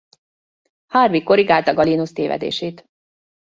Harvey 0.87 1.23
korrigálta 1.23 1.73
Galénosz 1.73 2.11
tévedését. 2.13 2.89